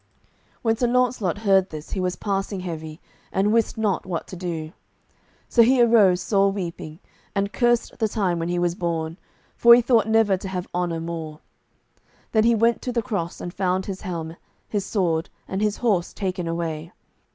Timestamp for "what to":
4.03-4.35